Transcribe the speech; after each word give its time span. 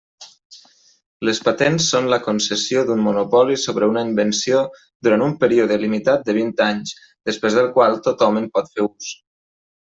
Les 1.27 1.41
patents 1.47 1.89
són 1.95 2.07
la 2.13 2.19
concessió 2.27 2.83
d'un 2.87 3.03
monopoli 3.09 3.59
sobre 3.65 3.91
una 3.93 4.03
invenció 4.07 4.63
durant 5.09 5.27
un 5.29 5.37
període 5.45 5.79
limitat 5.87 6.27
de 6.31 6.39
vint 6.41 6.53
anys, 6.71 6.97
després 7.33 7.61
del 7.61 7.73
qual 7.79 8.03
tothom 8.11 8.45
en 8.45 8.53
pot 8.59 8.75
fer 8.77 8.91
ús. 8.91 9.15